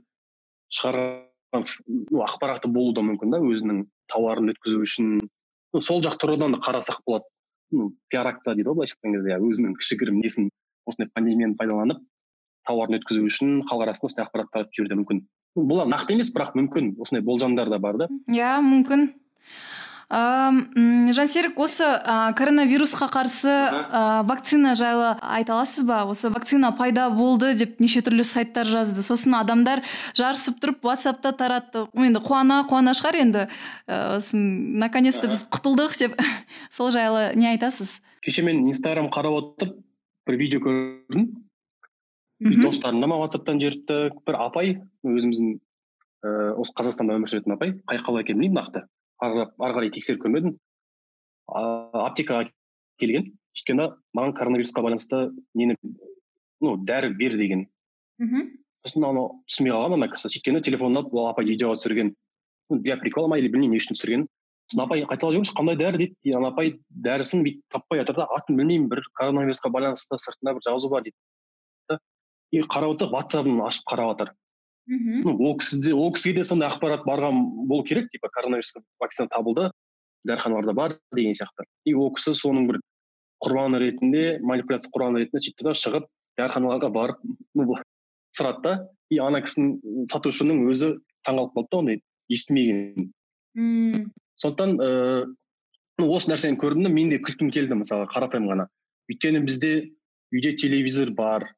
шығарған 0.77 1.67
ақпараты 2.27 2.71
болуы 2.71 2.95
да 2.95 3.05
мүмкін 3.07 3.35
да 3.35 3.43
өзінің 3.43 3.85
тауарын 4.13 4.53
өткізу 4.55 4.83
үшін. 4.85 5.19
Ну, 5.75 5.83
сол 5.83 6.03
жақ 6.05 6.19
тұрғыдан 6.23 6.55
да 6.55 6.63
қарасақ 6.63 7.03
болады. 7.07 7.27
Ну, 7.71 7.93
пиар 8.11 8.27
акция 8.27 8.57
дейді 8.59 8.71
ғой 8.71 8.81
былайша 8.81 8.97
айтқан 8.99 9.15
кезде 9.15 9.31
иә, 9.31 9.39
өзінің 9.39 9.77
кішігірім 9.79 10.17
несін 10.19 10.49
осындай 10.87 11.11
пандемияны 11.15 11.59
пайдаланып 11.59 12.05
тауарын 12.69 13.01
өткізу 13.01 13.25
үшін 13.27 13.61
халық 13.69 13.89
арасында 13.89 14.11
осындай 14.11 14.27
ақпарат 14.27 14.53
таратып 14.55 14.77
жіберуі 14.77 14.93
де 14.93 15.01
мүмкін. 15.01 15.25
Бұлар 15.59 15.91
нақты 15.91 16.15
емес 16.15 16.31
бірақ 16.35 16.55
мүмкін. 16.59 16.95
Осындай 17.03 17.25
болжамдар 17.27 17.71
да 17.73 17.81
бар 17.83 17.99
да. 18.05 18.09
Иә 18.31 18.59
мүмкін. 18.65 19.11
Ыыы 20.11 21.13
жансерік 21.15 21.59
осы 21.63 21.87
ә, 21.87 22.33
коронавирусқа 22.35 23.07
қарсы 23.15 23.51
ә, 23.51 24.25
вакцина 24.27 24.73
жайлы 24.75 25.13
айта 25.23 25.55
аласыз 25.55 25.87
ба? 25.87 26.01
Осы 26.11 26.33
вакцина 26.35 26.73
пайда 26.75 27.05
болды 27.15 27.53
деп 27.55 27.79
неше 27.79 28.03
түрлі 28.03 28.27
сайттар 28.27 28.67
жазды. 28.67 29.05
Сосын 29.07 29.37
адамдар 29.39 29.85
жарысып 30.19 30.59
тұрып 30.59 30.83
ватсапта 30.83 31.31
таратты. 31.31 31.87
Енді 31.95 32.23
қуана 32.27 32.65
қуана 32.67 32.97
шығар 32.99 33.21
енді. 33.23 33.47
Ә, 33.87 34.19
осын 34.19 34.83
наконец 34.83 35.15
то 35.23 35.31
біз 35.31 35.47
құтылдық 35.47 35.95
деп. 36.03 36.19
Сол 36.75 36.91
жайлы 36.91 37.31
не 37.39 37.47
айтасыз? 37.53 38.01
Кеше 38.27 38.43
мен 38.43 38.67
инстаграм 38.67 39.13
қарап 39.15 39.39
отырып 39.39 39.79
бір 40.29 40.37
видео 40.41 40.61
көрдім 40.65 41.27
мхм 42.41 42.63
достарым 42.65 43.01
да 43.03 43.09
маған 43.11 43.25
ватсаптан 43.27 43.61
жіберіпті 43.61 43.99
бір 44.27 44.39
апай 44.41 44.77
өзіміздің 45.05 45.57
ііі 45.57 46.55
осы 46.61 46.75
қазақстанда 46.77 47.17
өмір 47.17 47.33
сүретін 47.33 47.55
апай 47.57 47.75
қай 47.89 48.01
қала 48.05 48.23
екенін 48.25 48.41
білмеймін 48.41 48.59
нақты. 48.61 48.85
Ары 49.21 49.47
қарай 49.61 49.93
тексеріп 49.93 50.23
көрмедім. 50.25 50.57
Аптекаға 51.49 52.49
келген. 53.01 53.31
Өйткені 53.57 53.91
маған 54.17 54.35
коронавирусқа 54.37 54.85
байланысты 54.85 55.31
нені 55.55 55.77
ну 56.61 56.77
дәрі 56.77 57.15
бер 57.17 57.37
деген. 57.41 57.67
Мхм 58.21 58.51
сосын 58.85 59.05
ана 59.05 59.27
түсінбей 59.49 59.75
қалған 59.75 59.97
ана 59.99 60.11
кісі. 60.13 60.31
Өйткені 60.31 60.63
телефонын 60.65 61.03
алып 61.03 61.15
ол 61.15 61.31
апай 61.33 61.49
видеоға 61.49 61.81
түсірген. 61.81 62.15
Ну 62.71 62.79
для 62.81 62.97
прикола 63.01 63.29
ма 63.29 63.41
или 63.41 63.49
білмеймін 63.49 63.77
не 63.77 63.83
үшін 63.83 63.97
түсірген. 63.97 64.29
Сосын 64.71 64.85
апай 64.85 65.03
қайталап 65.03 65.35
жіберіңізші 65.35 65.55
қандай 65.57 65.77
дәрі 65.79 65.99
дейді? 65.99 66.35
Ана 66.37 66.51
апай 66.53 66.77
дәрісін 66.91 67.43
бүйтіп 67.43 67.63
таппай 67.75 68.01
жатыр 68.01 68.21
да 68.21 68.27
атын 68.37 68.57
білмеймін 68.57 68.89
бір 68.89 69.03
коронавирусқа 69.19 69.71
байланысты 69.71 70.19
сыртында 70.19 70.55
бір 70.55 70.63
жазу 70.63 70.89
бар 70.89 71.03
дейді. 71.03 71.17
Да 71.89 71.99
и 72.53 72.63
қарап 72.63 72.95
отырсақ 72.95 73.11
ватсабын 73.11 73.61
ашып 73.67 73.85
қарап 73.91 74.15
жатыр. 74.15 74.33
Мхм 74.87 75.23
ну 75.27 75.37
ол 75.49 75.59
кісіде 75.59 75.95
ол 75.95 76.13
кісіге 76.13 76.41
де 76.41 76.45
сондай 76.45 76.71
ақпарат 76.71 77.05
барған 77.05 77.67
болу 77.67 77.85
керек 77.85 78.11
типа 78.11 78.29
коронавирусқа 78.29 78.83
вакцина 79.01 79.29
табылды 79.29 79.71
дәріханаларда 80.25 80.73
бар 80.73 80.99
деген 81.13 81.35
сияқты. 81.35 81.67
И 81.85 81.95
ол 81.95 82.15
кісі 82.15 82.35
соның 82.35 82.69
бір 82.71 82.81
құрбаны 83.43 83.79
ретінде 83.79 84.39
манипуляция 84.43 84.91
құрбаны 84.95 85.25
ретінде 85.25 85.43
сөйтті 85.47 85.67
да 85.67 85.75
шығып 85.75 86.07
дәріханаларға 86.39 86.91
барып 86.95 87.19
ну 87.55 87.67
сұрады 88.37 88.63
да 88.63 88.75
и 89.11 89.19
ана 89.19 89.43
кісінің 89.43 90.07
сатушының 90.11 90.67
өзі 90.71 90.95
таңқалып 91.27 91.55
қалды 91.57 91.71
да 91.71 91.79
ондай 91.79 92.03
естімеген. 92.31 93.13
Мм. 93.55 94.11
Сондықтан 94.41 94.77
ыыы 94.81 96.11
осы 96.11 96.31
нәрсені 96.31 96.59
көрдім 96.61 96.87
да 96.87 96.93
мен 96.93 97.11
де 97.13 97.19
күлкім 97.21 97.51
келді 97.53 97.77
мысалы 97.83 98.09
қарапайым 98.09 98.49
ғана. 98.49 98.69
Өйткені 99.11 99.43
бізде 99.45 99.73
үйде 100.33 100.55
телевизор 100.57 101.11
бар 101.13 101.51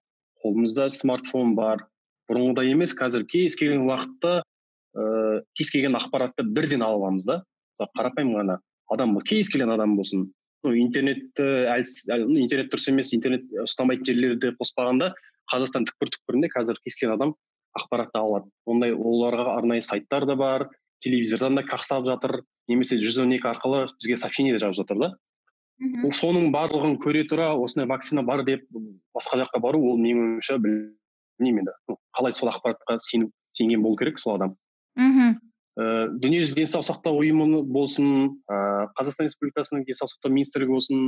қолымызда 0.42 0.88
смартфон 0.90 1.54
бар. 1.54 1.86
Бұрынғыдай 2.30 2.72
емес 2.72 2.94
қазір 2.98 3.26
кез 3.28 3.54
келген 3.58 3.86
уақытта 3.86 4.42
ыыы 4.98 5.42
кез 5.58 5.70
келген 5.70 5.98
ақпаратты 5.98 6.42
бірден 6.42 6.82
ала 6.82 6.98
аламыз 6.98 7.26
да. 7.28 7.42
Мысалы 7.76 7.94
қарапайым 7.98 8.34
ғана 8.34 8.58
адам 8.90 9.18
кез 9.20 9.50
келген 9.52 9.70
адам 9.70 9.96
болсын. 9.96 10.30
Ну 10.64 10.74
интернетті 10.78 11.46
әлсіз 11.70 12.10
әл- 12.10 12.26
ну, 12.28 12.38
интернет 12.38 12.72
дұрыс 12.72 12.88
емес 12.90 13.12
интернет 13.14 13.46
ұстамайтын 13.64 14.06
жерлерді 14.06 14.52
қоспағанда 14.58 15.12
қазақстан 15.52 15.86
түкпір 15.88 16.12
түкпірінде 16.16 16.50
қазір 16.52 16.78
кез 16.84 16.98
келген 16.98 17.16
адам 17.16 17.34
ақпаратты 17.78 18.18
ала 18.18 18.38
алады. 18.38 18.50
Ондай 18.66 18.92
оларға 18.94 19.56
арнайы 19.56 19.82
сайттар 19.82 20.26
да 20.26 20.36
бар 20.36 20.68
телевизордан 21.02 21.56
да 21.58 21.62
қақсап 21.66 22.06
жатыр. 22.06 22.42
Немесе 22.68 22.98
жүз 23.02 23.22
он 23.24 23.34
екі 23.36 23.48
арқылы 23.50 23.86
бізге 23.98 24.16
сообщение 24.16 24.58
жазып 24.58 24.82
жатыр 24.82 24.98
да. 24.98 25.10
Мхм 25.82 26.12
соның 26.14 26.50
барлығын 26.54 26.98
көре 27.02 27.24
тұра 27.26 27.52
осындай 27.58 27.88
вакцина 27.90 28.22
бар 28.22 28.44
деп 28.46 28.66
басқа 29.16 29.40
жаққа 29.40 29.60
бару 29.60 29.80
ол 29.90 29.98
менің 29.98 30.36
ойымша 30.36 30.58
білмеймін 30.62 31.64
енді. 31.64 31.96
Қалай 32.14 32.36
сол 32.36 32.52
ақпаратқа 32.52 32.98
сеніп 33.02 33.32
сенген 33.50 33.82
болу 33.82 33.96
керек 33.96 34.20
сол 34.22 34.36
адам. 34.36 34.54
Мхм 34.96 35.40
ыыы 35.72 36.08
дүниежүзілік 36.20 36.58
денсаулық 36.60 36.86
сақтау 36.86 37.18
ұйымы 37.22 37.62
болсын 37.64 38.08
ыыы 38.46 38.88
қазақстан 38.98 39.26
республикасының 39.26 39.86
денсаулық 39.88 40.12
сақтау 40.12 40.32
министрлігі 40.36 40.74
болсын 40.76 41.06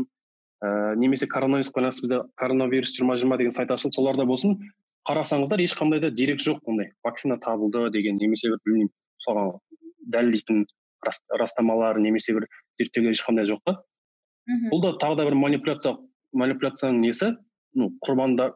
ыыы 0.64 0.96
немесе 0.96 1.28
коронавирусқа 1.28 1.76
байланысты 1.78 2.06
бізде 2.06 2.22
коронавирус 2.40 2.94
жиырма 2.96 3.18
жиырма 3.20 3.36
деген 3.36 3.52
сайт 3.52 3.70
ашылды 3.70 4.00
соларда 4.00 4.24
болсын. 4.24 4.56
Қарасаңыздар 5.04 5.60
ешқандай 5.60 6.00
да 6.00 6.10
дерек 6.10 6.40
жоқ 6.40 6.64
ондай. 6.64 6.94
Вакцина 7.04 7.36
табылды 7.36 7.90
деген 7.92 8.16
немесе 8.16 8.48
бір 8.48 8.62
білмеймін 8.64 8.90
соған 9.20 9.58
дәлелдейтін 10.08 10.64
растамалар 11.40 12.00
немесе 12.00 12.34
бір 12.36 12.48
зерттеулер 12.78 13.14
ешқандай 13.16 13.48
жоқ 13.48 13.62
та. 13.64 13.78
Мхм 14.46 14.70
бұл 14.72 14.82
да 14.84 14.94
тағы 15.00 15.18
да 15.20 15.26
бір 15.28 15.36
манипуляция 15.40 15.96
манипуляцияның 16.32 17.00
несі? 17.00 17.34
Ну 17.74 17.90
құрбандар 18.04 18.54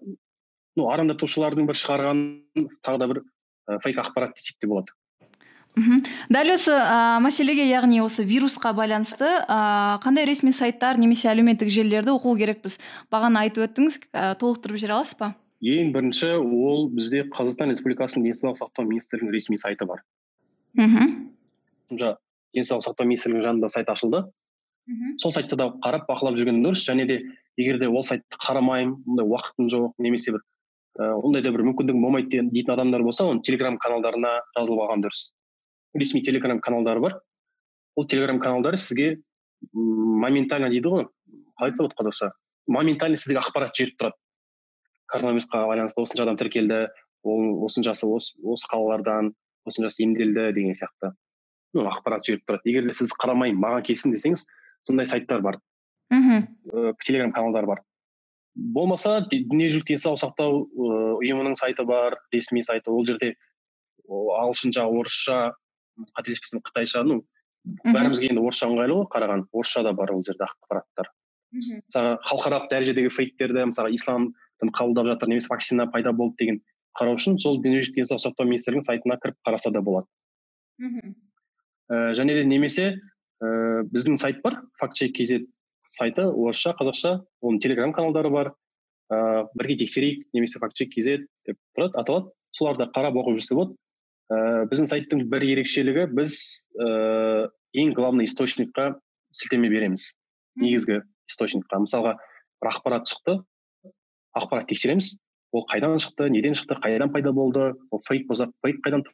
ну 0.77 0.89
арандатушылардың 0.93 1.69
бір 1.69 1.79
шығарған 1.79 2.25
тағы 2.85 3.03
да 3.03 3.11
бір 3.11 3.23
ә, 3.23 3.79
фейк 3.85 4.01
ақпарат 4.03 4.37
десек 4.37 4.59
те 4.61 4.69
болады. 4.71 4.95
Мхм 5.77 6.03
дәл 6.33 6.53
осы 6.55 6.73
ә, 6.75 7.19
мәселеге 7.23 7.67
яғни 7.69 8.01
осы 8.03 8.25
вирусқа 8.27 8.73
байланысты 8.77 9.27
ә, 9.27 9.99
қандай 10.05 10.27
ресми 10.29 10.53
сайттар 10.53 10.99
немесе 10.99 11.29
әлеуметтік 11.33 11.71
желілерді 11.73 12.15
оқу 12.17 12.35
керекпіз? 12.39 12.79
Бағана 13.13 13.47
айтып 13.47 13.69
өттіңіз 13.69 14.01
ә, 14.13 14.33
толықтырып 14.41 14.81
жібере 14.81 14.99
аласыз 14.99 15.19
ба? 15.21 15.33
Ең 15.61 15.93
бірінші 15.95 16.37
ол 16.39 16.89
бізде 16.95 17.25
қазақстан 17.35 17.73
республикасының 17.75 18.29
денсаулық 18.29 18.61
сақтау 18.61 18.87
министрлігінің 18.87 19.35
ресми 19.35 19.59
сайты 19.59 19.89
бар. 19.89 20.05
Мхм 20.79 21.29
денсаулық 22.57 22.85
сақтау 22.87 23.09
министрлігінің 23.09 23.45
жанында 23.47 23.69
сайт 23.73 23.89
ашылды. 23.89 24.25
Мхм 24.89 25.19
сол 25.21 25.33
сайтты 25.33 25.57
да 25.57 25.71
қарап 25.85 26.07
бақылап 26.09 26.37
жүрген 26.39 26.63
дұрыс. 26.65 26.85
Және 26.89 27.07
де 27.07 27.19
егер 27.57 27.79
де 27.79 27.89
ол 27.89 28.05
сайтты 28.05 28.39
қарамаймын 28.41 28.97
ондай 29.07 29.27
уақытым 29.27 29.69
жоқ 29.69 29.93
немесе 29.99 30.33
бір 30.33 30.41
ондай 30.99 31.43
да 31.43 31.51
бір 31.53 31.63
мүмкіндігім 31.69 32.03
болмайды 32.03 32.29
деген- 32.31 32.51
дейтін 32.51 32.73
адамдар 32.75 33.03
болса 33.03 33.25
оны 33.25 33.43
телеграм 33.43 33.79
каналдарына 33.79 34.41
жазылып 34.57 34.81
алған 34.83 35.05
дұрыс. 35.05 35.31
Ресми 35.95 36.23
телеграм 36.23 36.61
каналдары 36.61 37.01
бар. 37.01 37.21
Ол 37.97 38.05
телеграм 38.07 38.41
каналдары 38.41 38.77
сізге 38.79 39.21
моментально 39.73 40.71
дейді 40.71 40.89
ғой 40.89 41.05
қалай 41.59 41.71
айтса 41.71 41.83
болады 41.83 41.95
қазақша? 42.01 42.31
Моментально 42.67 43.17
сізге 43.17 43.39
ақпарат 43.39 43.75
жіберіп 43.75 43.97
тұрады. 44.01 44.17
Коронавирусқа 45.09 45.67
байланысты 45.67 46.03
осынша 46.03 46.23
адам 46.23 46.37
тіркелді 46.37 46.89
ол 47.25 47.65
осыншасы 47.65 48.07
осы 48.07 48.35
осы 48.43 48.67
қалалардан 48.71 49.33
осыншасы 49.67 50.03
емделді 50.05 50.53
деген 50.53 50.75
сияқты. 50.75 51.15
Ақпарат 51.75 52.25
жіберіп 52.25 52.45
тұрады. 52.49 52.65
егер 52.65 52.85
де 52.87 52.93
сіз 52.93 53.13
қарамаймын 53.13 53.61
маған 53.61 53.85
келсін 53.85 54.15
десеңіз 54.15 54.47
сондай 54.87 55.07
сайттар 55.07 55.43
бар. 55.43 55.59
Мхм. 56.11 56.47
Ә, 56.73 56.95
телеграм 57.05 57.33
каналдар 57.33 57.67
бар. 57.67 57.83
Болмаса 58.55 59.21
дүниежүзілік 59.31 59.87
денсаулық 59.87 60.19
сақтау 60.19 60.65
ыыы, 60.67 61.13
ұйымының 61.23 61.55
сайты 61.57 61.85
бар 61.85 62.17
ресми 62.33 62.63
сайты. 62.63 62.91
Ол 62.91 63.07
жерде 63.07 63.37
ағылшынша 64.09 64.87
орысша 64.89 65.53
қателеспесем 66.17 66.63
қытайша 66.65 67.05
ну 67.05 67.21
бәрімізге 67.85 68.33
енді 68.33 68.43
орысша 68.43 68.67
ыңғайлы 68.67 68.97
ғой 69.03 69.07
қараған. 69.13 69.47
Орысша 69.53 69.85
да 69.85 69.93
бар 69.93 70.11
ол 70.15 70.25
жерде 70.27 70.49
ақпараттар. 70.49 71.13
Мхм. 71.53 71.85
Мысалы 71.87 72.17
халықаралық 72.25 72.69
дәрежедегі 72.73 73.13
фейктерді 73.13 73.69
мысалы 73.71 73.95
ислам 73.95 74.33
дін 74.61 74.73
қабылдап 74.73 75.13
жатыр 75.13 75.29
немесе 75.29 75.53
вакцина 75.53 75.87
пайда 75.93 76.13
болды 76.13 76.37
деген 76.41 76.61
қарау 76.99 77.21
үшін 77.21 77.39
сол 77.39 77.61
дүниежүзілік 77.63 78.01
денсаулық 78.01 78.25
сақтау 78.25 78.49
министрлігінің 78.49 78.89
сайтына 78.89 79.21
кіріп 79.23 79.39
қараса 79.47 79.71
да 79.73 79.83
болады. 79.85 80.09
Мхм. 80.79 81.15
Ә, 81.91 82.13
және 82.19 82.37
де 82.39 82.45
немесе 82.45 82.87
ә, 83.43 83.85
біздің 83.89 84.19
сайт 84.21 84.43
бар 84.45 84.61
факт 84.81 84.97
чек 85.01 85.15
kz 85.17 85.45
сайты 85.89 86.27
орысша 86.29 86.75
қазақша 86.79 87.19
оның 87.43 87.61
телеграм 87.65 87.93
каналдары 87.97 88.31
бар. 88.31 88.53
Ә, 89.09 89.47
бірге 89.57 89.79
тексерейік 89.85 90.27
немесе 90.37 90.61
факт 90.61 90.77
чек 90.77 90.93
kz 90.93 91.25
деп 91.49 91.59
тұрады 91.77 91.97
аталады. 91.97 92.33
Соларды 92.53 92.89
қарап 92.93 93.17
оқып 93.17 93.39
жүрсе 93.39 93.57
болады. 93.57 93.77
Ә, 94.29 94.67
біздің 94.69 94.91
сайттың 94.91 95.25
бір 95.33 95.47
ерекшелігі 95.49 96.09
біз 96.13 96.35
ә, 96.77 97.49
ең 97.73 97.95
главный 97.97 98.29
источникқа 98.29 98.99
сілтеме 99.33 99.71
береміз. 99.73 100.13
Негізгі 100.61 101.01
источникқа. 101.29 101.81
Мысалға 101.85 102.19
бір 102.61 102.73
ақпарат 102.73 103.09
шықты 103.09 103.39
ақпарат 104.37 104.69
тексереміз. 104.69 105.17
Ол 105.53 105.65
қайдан 105.71 105.97
шықты 105.97 106.29
неден 106.29 106.53
шықты 106.53 106.77
қайдан 106.83 107.13
пайда 107.13 107.33
болды 107.33 107.73
ол 107.91 108.01
фейк 108.05 108.27
болса 108.29 108.51
фейк 108.65 108.83
қайдан 108.85 109.05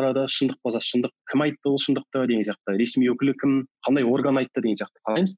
тарады 0.00 0.26
шындық 0.32 0.58
болса 0.64 0.80
шындық 0.80 1.12
кім 1.30 1.44
айтты 1.44 1.70
ол 1.70 1.78
шындықты 1.78 2.26
деген 2.26 2.42
сияқты. 2.48 2.76
Ресми 2.80 3.06
өкілі 3.12 3.36
кім 3.38 3.56
қандай 3.86 4.08
орган 4.08 4.40
айтты 4.40 4.64
деген 4.64 4.80
сияқты 4.80 5.04
қараймыз 5.06 5.36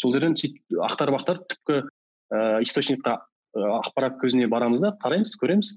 сол 0.00 0.14
жерден 0.14 0.34
сөйтіп 0.38 0.80
ақтарып 0.88 1.18
ақтарып 1.20 1.48
түпкі 1.52 1.80
ыыы 1.84 2.62
источникқа 2.64 3.18
ақпарат 3.54 4.16
көзіне 4.22 4.48
барамыз 4.50 4.80
да 4.82 4.94
қараймыз 5.02 5.36
көреміз. 5.38 5.76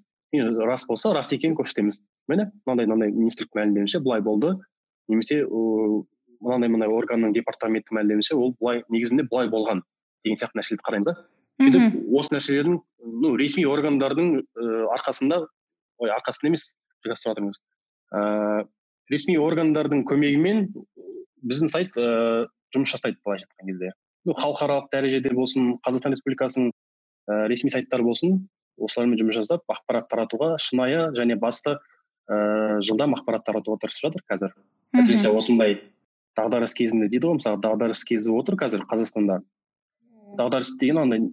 Рас 0.67 0.85
болса 0.89 1.13
рас 1.13 1.31
екенін 1.31 1.55
көрсетеміз. 1.55 2.01
Міне 2.27 2.49
мынандай 2.65 2.87
мынандай 2.89 3.13
министрліктің 3.15 3.61
мәлімдеуінше 3.61 4.01
былай 4.03 4.21
болды. 4.21 4.55
Немесе 5.07 5.43
мынандай 5.45 6.69
мынандай 6.69 6.89
органның 6.91 7.35
департаменті 7.37 7.95
мәлімдеуінше 7.95 8.35
ол 8.35 8.55
былай 8.59 8.83
негізінде 8.89 9.27
былай 9.29 9.47
болған 9.53 9.83
деген 10.25 10.41
сияқты 10.41 10.59
нәрселерді 10.59 10.87
қараймыз 10.89 11.07
да. 11.07 11.15
Сөйтіп 11.61 12.17
осы 12.17 12.35
нәрселердің 12.35 12.81
ну 13.23 13.35
ресми 13.39 13.63
органдардың 13.69 14.33
ыыы 14.41 14.83
арқасында 14.97 15.45
ой 16.01 16.11
арқасында 16.17 16.51
емес 16.51 16.73
жасап 17.05 17.31
жатырмыз. 17.31 17.61
Ыыы 18.13 18.67
ресми 19.11 19.37
органдардың 19.39 20.03
көмегімен 20.07 20.67
біздің 21.47 21.71
сайт 21.71 21.97
ыыы 21.97 22.47
жұмыс 22.75 22.91
жасайды 22.91 23.19
былайша 23.23 23.47
айтқан 23.47 23.71
кезде. 23.71 23.91
Ну 24.27 24.35
халықаралық 24.35 24.89
дәрежеде 24.91 25.33
болсын 25.33 25.77
қазақстан 25.85 26.15
республикасының 26.15 26.71
ә, 26.71 27.47
ресми 27.47 27.71
сайттары 27.71 28.03
болсын 28.03 28.41
осылармен 28.77 29.19
жұмыс 29.19 29.39
жасап 29.39 29.63
ақпарат 29.71 30.09
таратуға 30.11 30.55
шынайы 30.59 31.11
және 31.15 31.37
басты 31.39 31.77
ыыы 32.27 32.81
жылдам 32.83 33.15
ақпарат 33.15 33.45
таратуға 33.47 33.79
тырысып 33.83 34.09
жатыр 34.09 34.25
қазір. 34.27 34.55
Әсіресе 34.95 35.31
осындай 35.31 35.79
дағдарыс 36.37 36.75
кезінде 36.75 37.07
дейді 37.07 37.31
ғой 37.31 37.39
мысалы 37.39 37.61
дағдарыс 37.63 38.03
кезі 38.07 38.33
отыр 38.35 38.59
қазір 38.59 38.83
қазақстанда. 38.89 39.39
Дағдарыс 40.37 40.75
деген 40.79 40.99
андай 41.05 41.23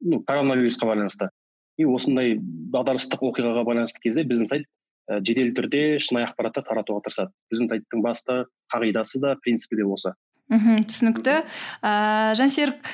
ну 0.00 0.22
коронавирусқа 0.22 0.86
байланысты. 0.86 1.28
И 1.76 1.84
осындай 1.84 2.38
дағдарыстық 2.38 3.26
оқиғаға 3.32 3.64
байланысты 3.66 4.00
кезде 4.04 4.22
біздің 4.22 4.48
сайт 4.52 4.66
ә, 5.10 5.20
жедел 5.20 5.52
түрде 5.56 5.98
шынайы 6.02 6.28
ақпаратты 6.28 6.64
таратуға 6.66 7.04
тырысады. 7.06 7.32
Біздің 7.52 7.72
сайттың 7.72 8.04
басты 8.04 8.44
қағидасы 8.72 9.20
да 9.22 9.34
принципі 9.42 9.80
де 9.80 9.88
осы. 9.88 10.14
Мхм 10.52 10.84
түсінікті. 10.84 11.36
Ыыы 11.84 12.34
жансерік 12.38 12.88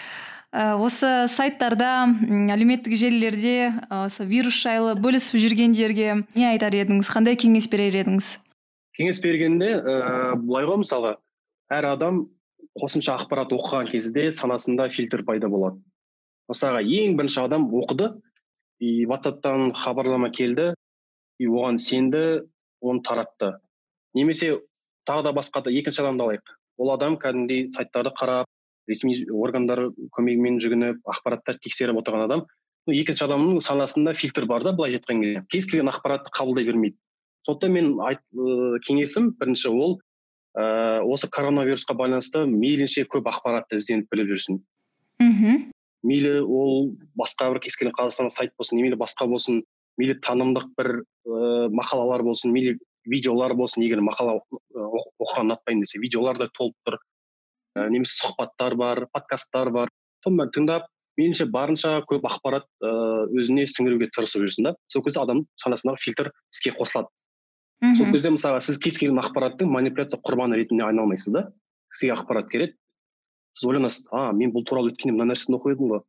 осы 0.50 1.28
сайттарда 1.30 2.10
әлеуметтік 2.50 2.94
желілерде 2.98 3.72
осы 3.90 4.26
вирус 4.26 4.58
жайлы 4.58 4.96
бөлісіп 4.98 5.38
жүргендерге 5.38 6.20
не 6.34 6.46
айтар 6.50 6.74
едіңіз? 6.74 7.10
Қандай 7.10 7.38
кеңес 7.38 7.70
берер 7.70 8.00
едіңіз? 8.02 8.32
Кеңес 8.98 9.22
бергенде 9.22 9.76
ыыы 9.78 10.38
былай 10.42 10.66
ғой 10.66 10.82
мысалға 10.82 11.14
әр 11.70 11.92
адам 11.92 12.24
қосымша 12.78 13.14
ақпарат 13.18 13.54
оқыған 13.54 13.90
кезде 13.90 14.30
санасында 14.34 14.88
фильтр 14.90 15.22
пайда 15.26 15.50
болады. 15.50 15.78
Мысалға 16.50 16.82
ең 16.82 17.16
бірінші 17.18 17.44
адам 17.44 17.68
оқыды 17.70 18.12
и 18.80 19.06
ватсаптан 19.06 19.72
хабарлама 19.74 20.30
келді. 20.34 20.74
И 21.40 21.48
оған 21.48 21.80
сенді 21.80 22.44
оны 22.84 23.00
таратты. 23.02 23.54
Немесе 24.14 24.58
тағы 25.08 25.24
да 25.24 25.32
басқа 25.32 25.64
да 25.64 25.72
екінші 25.72 26.02
адамды 26.04 26.26
алайық. 26.26 26.56
Ол 26.76 26.92
адам 26.92 27.16
кәдімгідей 27.20 27.70
сайттарды 27.72 28.12
қарап 28.16 28.50
ресми 28.88 29.14
органдар 29.32 29.88
көмегімен 30.16 30.60
жүгініп 30.60 31.00
ақпараттар 31.08 31.60
тексеріп 31.64 32.02
отырған 32.02 32.26
адам. 32.26 32.44
Екінші 32.90 33.24
адамның 33.26 33.60
санасында 33.64 34.14
фильтр 34.18 34.46
бар 34.50 34.64
да 34.66 34.74
былайша 34.76 35.00
айтқан 35.00 35.22
кезде. 35.22 35.44
Кез 35.48 35.66
келген 35.70 35.92
ақпаратты 35.92 36.32
қабылдай 36.36 36.66
бермейді. 36.68 36.96
Сондықтан 37.46 37.72
мен 37.72 37.92
айт, 38.04 38.20
кеңесім 38.86 39.32
бірінші 39.40 39.72
ол 39.72 40.00
ыыы 40.58 41.04
осы 41.08 41.28
коронавирусқа 41.30 41.94
байланысты 41.94 42.44
мейлінше 42.50 43.06
көп 43.08 43.28
ақпаратты 43.30 43.78
ізденіп 43.78 44.10
біліп 44.10 44.32
жүрсін. 44.34 44.60
Мхм. 45.22 45.70
Мейлі 46.02 46.40
ол 46.42 46.96
басқа 47.16 47.52
бір 47.52 47.60
кез 47.64 47.76
келген 47.76 47.94
қазақстандық 47.94 48.34
сайт 48.34 48.56
болсын 48.58 48.80
мейлі 48.80 48.98
басқа 48.98 49.28
болсын 49.30 49.62
мейлі 49.98 50.16
танымдық 50.24 50.70
бір 50.78 50.90
ыыы 51.26 51.68
мақалалар 51.74 52.24
болсын 52.26 52.52
мейлі 52.54 52.76
видеолар 53.08 53.54
болсын 53.56 53.82
егер 53.84 54.02
мақала 54.04 54.38
оқыған 54.74 55.48
ұнатпаймын 55.48 55.84
десе 55.84 56.00
видеолар 56.02 56.38
да 56.38 56.50
толып 56.54 56.76
тұр. 56.86 56.98
Ә, 57.78 57.88
немесе 57.88 58.18
сұхбаттар 58.20 58.76
бар 58.76 59.06
подкасттар 59.14 59.70
бар. 59.74 59.92
Соның 60.24 60.42
бәрін 60.42 60.54
тыңдап 60.56 60.90
меніңше 61.20 61.46
барынша 61.52 61.94
көп 62.10 62.26
ақпарат 62.28 62.66
ыыы 62.84 63.40
өзіне 63.40 63.66
сіңіруге 63.70 64.10
тырысып 64.14 64.44
жүрсін 64.46 64.70
да 64.70 64.74
сол 64.92 65.04
кезде 65.04 65.22
адамның 65.22 65.48
санасындағы 65.62 66.04
фильтр 66.04 66.30
іске 66.52 66.74
қосылады. 66.76 67.08
Мхм. 67.80 67.96
Сол 67.96 68.12
кезде 68.12 68.32
мысалға 68.34 68.60
сіз 68.64 68.78
кез 68.78 68.98
келген 69.00 69.20
ақпараттың 69.22 69.70
манипуляция 69.72 70.20
құрбаны 70.20 70.58
ретінде 70.60 70.84
айналмайсыз 70.84 71.32
да 71.32 71.46
сізге 71.88 72.14
ақпарат 72.16 72.50
келеді 72.52 72.76
сіз 73.56 73.68
ойланасыз 73.70 74.08
а 74.12 74.30
мен 74.36 74.52
бұл 74.54 74.66
туралы 74.68 74.92
өткенде 74.92 75.16
мына 75.16 75.32
нәрсені 75.32 75.56
оқып 75.58 75.74
едім 75.74 75.94
ғой 75.94 76.02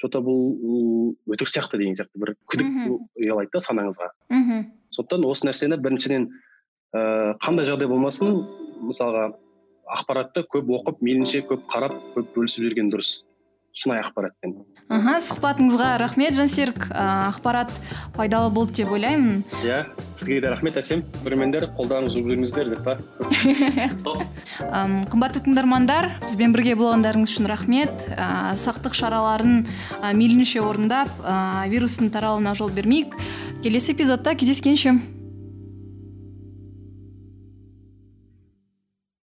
че 0.00 0.08
то 0.12 0.20
бұл 0.20 1.16
өтірік 1.32 1.50
сияқты 1.50 1.78
деген 1.80 1.96
сияқты 1.96 2.20
бір 2.20 2.34
күдік 2.50 2.68
ұялайды 3.16 3.52
да 3.54 3.62
санаңызға. 3.64 4.10
Мхм. 4.30 4.66
Сондықтан 4.92 5.24
осы 5.28 5.48
нәрсені 5.48 5.78
біріншіден 5.80 6.28
ыыы 6.96 7.36
қандай 7.44 7.68
жағдай 7.68 7.88
болмасын 7.88 8.42
мысалға 8.84 9.30
ақпаратты 9.96 10.44
көп 10.52 10.68
оқып 10.80 11.00
мейлінше 11.04 11.42
көп 11.48 11.64
қарап 11.72 11.96
көп 12.14 12.32
бөлісіп 12.36 12.68
жүрген 12.68 12.90
дұрыс. 12.92 13.22
Шынайы 13.76 14.06
ақпаратпен 14.06 14.56
аха 14.92 15.16
сұхбатыңызға 15.24 15.88
рахмет 15.98 16.34
жансерік. 16.36 16.86
Ақпарат 16.94 17.72
пайдалы 18.14 18.52
болды 18.54 18.78
деп 18.78 18.92
ойлаймын. 18.94 19.42
Иә 19.64 19.80
сізге 20.14 20.40
де 20.44 20.52
рахмет 20.52 20.78
әсем. 20.78 21.02
Көрермендер 21.24 21.66
қолдарыңыз 21.74 22.14
жуып 22.14 22.30
жүріңіздер 22.30 22.70
деп 22.70 22.84
па? 22.86 22.94
Қымбатты 25.10 25.42
тыңдармандар 25.46 26.12
бізбен 26.28 26.54
бірге 26.54 26.76
болғандарыңыз 26.78 27.34
үшін 27.34 27.50
рахмет. 27.50 28.06
Ә, 28.14 28.54
сақтық 28.62 28.94
шараларын 28.94 29.66
ә, 30.00 30.14
мейлінше 30.14 30.62
орындап 30.62 31.10
ә, 31.22 31.66
вирустың 31.72 32.12
таралуына 32.14 32.54
жол 32.54 32.70
бермейік. 32.70 33.18
Келесі 33.66 33.96
эпизодта 33.96 34.36
кездескенше. 34.38 35.00